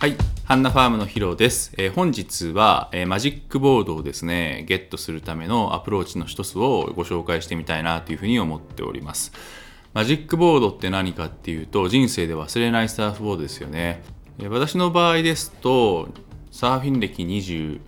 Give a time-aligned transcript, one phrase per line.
[0.00, 0.16] はい。
[0.44, 1.72] ハンナファームのヒロです。
[1.76, 9.32] えー、本日は、えー、マジックボードをですね、ゲットするためのアプローチの一つをご紹介してみたいなというふうに思っております。
[9.94, 14.04] マジックボードって何かっていうと、人生で忘れないサーフボードですよね。
[14.38, 16.10] えー、私の場合ですと、
[16.52, 17.80] サーフィン歴21、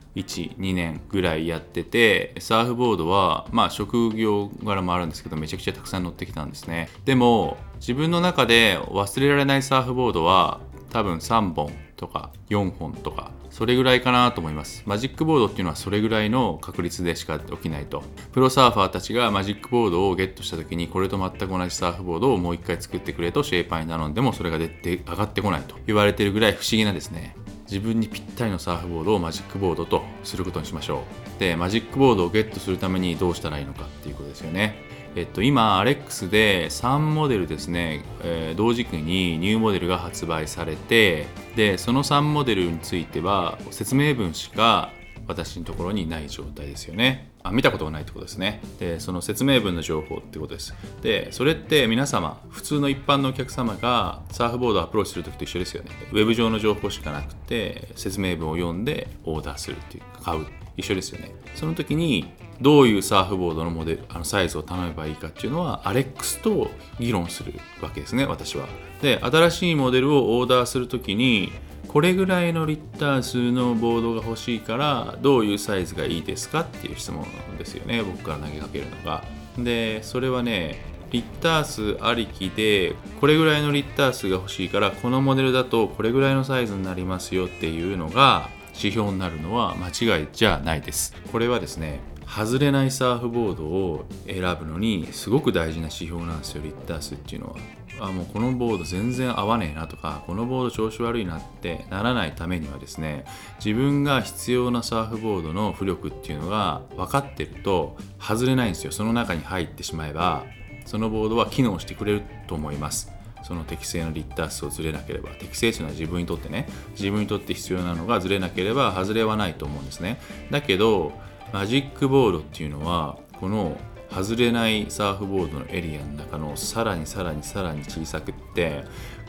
[0.56, 6.88] 2年ぐらいやってて、サーフボードは、まあ職業柄もあるんですけど、めちゃくちゃたくさん乗ってきたんですね。
[7.04, 10.58] でも、自分の中で忘れられないサーフボードは、
[10.90, 14.82] 多分3本とか4本とかそれぐらいかなと思います。
[14.86, 18.02] マジックボードっていうのはそれぐらいの確率でしか起きないと。
[18.32, 25.76] プロサーファーたちがマジックボードをゲットした時にこれと全く同じサーフボードをもう一回作ってくれとシェイパーに頼んでもそれが出て上がってこないと。
[25.86, 27.36] 言われてるぐらい不思議なですね。
[27.64, 31.04] 自分にぴったりのサーフボードをマジックボードとすることにしましょ
[31.36, 31.40] う。
[31.40, 34.89] でマジックボードをゲットするためにどうしたらいいのかっていうことですよね。
[35.16, 41.26] えっと、今、アレックスで3モデルですね、えー、同時期にニューモデルが発売されて、
[41.56, 44.92] で、その3モデルについては説明文しか
[45.26, 47.30] 私のところにない状態ですよね。
[47.42, 48.60] あ見たことがないってことですね。
[48.78, 50.74] で、その説明文の情報ってことです。
[51.02, 55.90] で、それって皆様、普通の一般のお客様がサーフボードをアプローチするときと一緒ですよね。
[56.12, 60.46] ウェブ上の情報しかなくて、説明文を読んでオーダーするっていうか、買う。
[60.76, 61.34] 一緒ですよね。
[61.54, 62.30] その時に
[62.60, 68.66] どういうサーフボードのモデルあのサイズを頼めばいいかっていうのはアレックスと議論するわけですね私は。
[69.00, 71.52] で新しいモデルをオーダーする時に
[71.88, 77.26] これぐらいのリッター数のボードが欲しいからどういうサイズがいいですかっていう質問
[77.58, 79.24] ですよね僕から投げかけるのが。
[79.58, 91.14] でそれはねリッター数ありきでこれぐらいのリッター数が欲しいからこのモデルだとこれぐらいのサイズになりますよっていうのが指標になるのは間違いじゃないです。
[91.32, 96.62] これはですね外れないサーフボードを選ぶのにすごく大事な指標なんですよ。
[96.62, 97.56] リッター数っていうのは。
[98.02, 103.26] あもうこのボード全然合わねえなとかこのボード調子悪いなってならないためにはですね
[103.62, 108.92] 自分が必要なサーフボードの浮力っていうのが分かってると外れないんですよ。
[108.92, 110.44] その中に入ってしまえば
[110.86, 113.12] そのボードは機能してくれると思います。
[113.42, 120.20] その適正のリッター数をずれなければ適正というのは自分にとってね自分にとって必要なのがずれなければ外れはないと思うんですね。
[120.50, 121.12] だけど
[121.52, 123.76] マジックボードっていうのはこの
[124.10, 128.84] 外れないサーフボードのエリアの中のさらにさらにさらに小さくって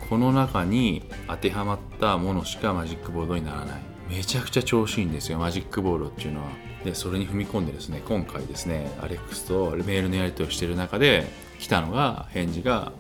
[0.09, 3.82] この中に当てはまったものしかマジックボードにならない。
[4.09, 6.50] めちゃくちゃ調子いいんですよマジックボードっていうのは。
[6.84, 11.28] でそれに踏み込んでですね今回ですねアレックスとメールのやり取りをしてる中で
[11.59, 12.92] 来たのが返事が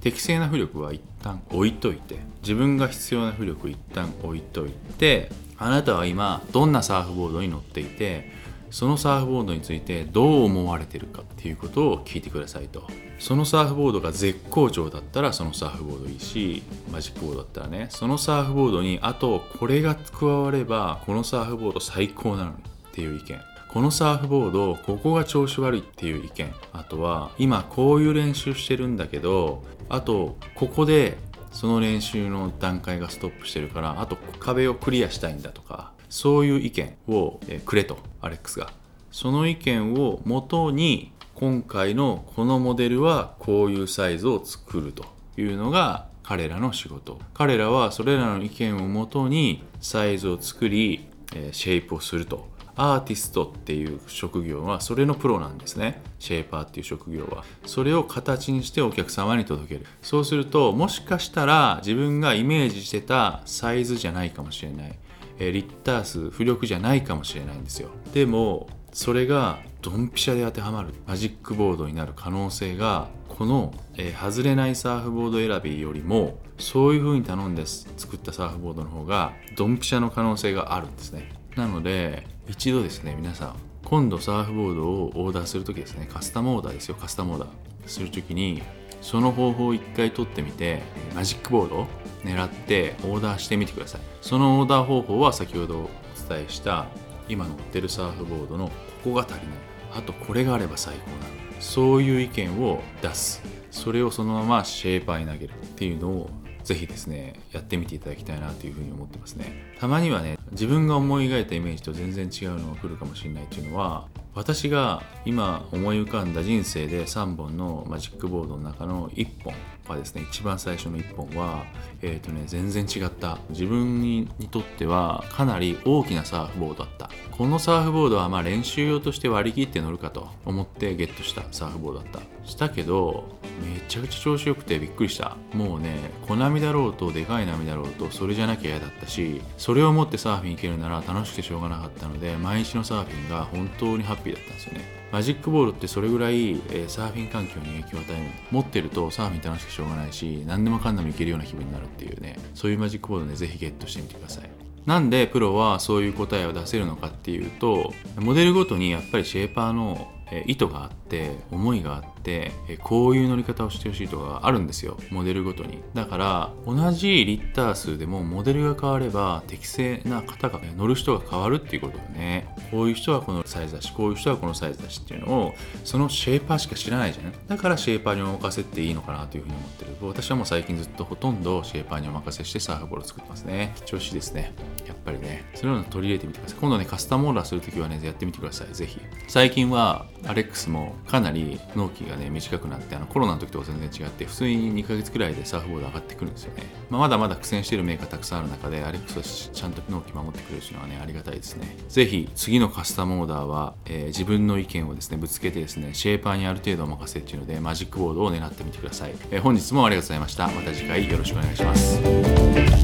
[0.00, 8.32] 適正な浮力は一旦置いといて自分が必要な浮力一旦置いといてあなたは今どんなサーフボードに乗っていて
[8.70, 12.86] そのサーフボードについてどう思われてるかっていうことを聞いてくださいと。
[13.18, 17.88] そのサーフボードが絶好調だったらそのサーフボードいいしマジックボードだったらね。
[17.90, 23.40] そのサーフボードにあとこれが加わればこのサーフボード最高なのにっていう意見。
[23.68, 26.52] このサーフボードここが調子悪いっていう意見。
[26.72, 31.18] あとは今こういう練習してるんだけどあとここで
[31.52, 35.92] その練習の段階がストップしてるからあと壁をクリアしたいんだとか。
[36.10, 38.70] そういう意見を、くれとアレックスが。
[39.10, 45.06] その意見をもとに今回のこのモデルはこういうサイズを作ると
[45.38, 47.18] いうのが彼らの仕事。
[47.32, 51.06] 彼らはそれらの意見をもとにサイズを作り、
[51.52, 52.50] シェイプをすると。
[52.76, 56.00] アーティストっていう職業はそれのプロなんですね。
[56.18, 57.44] シェイパーっていう職業は。
[57.66, 59.86] それを形にしてお客様に届ける。
[60.02, 64.98] そうするともしかしたら自分がイメージしてたサイズじゃないかもしれない。
[65.40, 67.88] えリッター数浮力じゃないかもしれないんですよ。
[68.14, 70.90] でもそれがドンピシャで当てはまる。
[71.06, 81.30] マジックボードになる可能性がこの、えー、外れないサーフボード選びよりもそういう風に頼んで作ったサーフボードの方がドンピシャの可能性があるんですね。
[81.56, 87.48] なので一度ですね皆さん今度サーフボードをオーダーするときですねカスタムオーダーですよカスタムオーダー。
[87.86, 88.62] するときに
[89.00, 90.82] その方法を一回取ってみて
[91.14, 91.86] マジックボードを
[92.22, 94.00] 狙ってオーダーしてみてください。
[94.20, 95.88] そのオーダー方法は先ほどお
[96.28, 96.86] 伝えした
[97.28, 98.72] 今乗ってるサーフボードのこ
[99.04, 99.46] こが足りない。
[99.92, 101.22] あとこれがあれば最高なの。
[101.60, 103.42] そういう意見を出す。
[103.70, 106.30] それをそのままシェーパーに投げるっていうのを
[106.64, 109.74] ぜひですねやってみていただきたいなというふうに思ってますね。
[109.78, 119.54] たまにはね自分が思い描いたイメージと全然違うのが来るかもしれないっていうのは私が今思い浮かんだ人生で3本のマジックボードの中の1本。
[119.90, 121.64] はですね一番最初の1本は
[122.02, 123.38] えっ、ー、とね全然違った。
[123.50, 127.10] 自分にとってはかなり大きなサーフボードだった。
[127.30, 132.20] このサーフボードはまあ練習用として割り切って乗るかと思ってゲットしたサーフボードだった。
[132.44, 133.28] したけど
[133.62, 135.36] めちゃくちゃ調子よくてびっくりした。
[135.52, 144.99] もうね小波だろうとでかい波だろうとそれじゃなきゃ嫌だったしそれを持ってサーフィン行けるなら楽しくてしょうがなかったので毎日のサーフィンが本当にハッピーだったんですよね。
[145.12, 148.30] マジックボールってそれぐらい、えー、サーフィン環境に影響を与える。
[148.50, 152.36] 持ってるとサーフィン楽しくしょうがないし何でもかんでもいけるような気分になるっていうね。
[152.54, 154.50] そういうマジックボードねぜひゲットしてみてください。
[154.86, 160.08] なんでプロはそういう答えを出せるのかっていうとモデルごとにやっぱりシェーパーの
[160.46, 162.52] 意図があってって思いがあって
[162.84, 165.82] こういう乗り方をしてほしいとかあるんですよモデルごとに。
[165.92, 177.32] だから同じリッター数でもモデルが変われば適正な方が乗る人が変わるっていうことだねこういう人はこのサイズだしこういう人はこのサイズだしっていうのをそのシェーパーしか知らないじゃん。
[177.48, 179.90] だからシェーパーにお任せっていいのかなというふうに思ってる。
[180.02, 183.74] 私はもう最近ずっとほとんどシェーパーにお任せしてサーフボールを作ってますね。
[183.84, 184.52] 調子ですね。
[184.86, 185.44] やっぱりね。
[185.54, 186.58] そういうの取り入れてみてください。
[186.60, 188.74] 今度ねカスタムオーダーするときはねやってみてください。
[188.74, 189.00] ぜひ。
[189.28, 201.76] 最近はアレックスもかなり納期がね短くなってあのコロナの時とは全然違って普通に2ヶ月くらいでサーフボード上がってくるんですよね、まあ、まだまだ苦戦しているメーカーたくさんある中でアレックスはちゃんと納期守ってくれるというのはねありがたいですね。
[201.88, 210.48] ぜひ次のカスタムオーダーは、えー、自分の意見をですねぶつけてですねシェーパーにある程度お任せっていうのでマジックボードを狙ってみてください、えー、本日もありがとうございました。
[210.48, 212.79] また次回よろしくお願いします。